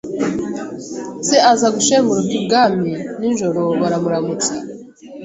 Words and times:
Se 1.27 1.37
aza 1.51 1.67
gushenguruka 1.75 2.33
ibwami 2.41 2.91
nijoro 3.19 3.61
baramuramutsa, 3.79 4.53